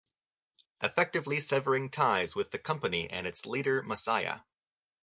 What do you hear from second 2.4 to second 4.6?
the company and its leader Masaya.